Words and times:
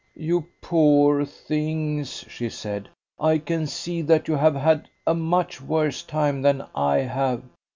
"You 0.15 0.47
poor 0.61 1.25
things!" 1.25 2.25
she 2.27 2.49
said. 2.49 2.89
"I 3.19 3.37
can 3.37 3.67
see 3.67 4.01
that 4.01 4.27
you 4.27 4.33
have 4.35 4.55
had 4.55 4.89
a 5.05 5.13
much 5.13 5.61
worse 5.61 6.01
time 6.01 6.41
than 6.41 6.65
I 6.73 7.01
have. 7.01 7.43